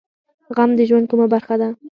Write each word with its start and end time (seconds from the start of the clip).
غم 0.55 0.69
د 0.77 0.79
ژوند 0.89 1.05
کومه 1.11 1.27
برخه 1.33 1.55
ده؟ 1.61 1.69